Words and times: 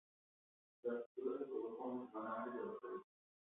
La 0.83 0.93
apertura 0.93 1.37
se 1.37 1.45
produjo 1.45 1.85
una 1.85 2.11
semana 2.11 2.37
antes 2.41 2.53
de 2.59 2.65
lo 2.65 2.77
previsto. 2.79 3.07